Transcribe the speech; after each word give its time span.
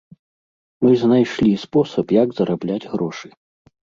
Мы 0.85 0.93
знайшлі 1.01 1.51
спосаб, 1.65 2.05
як 2.23 2.33
зарабляць 2.39 2.89
грошы. 2.97 3.27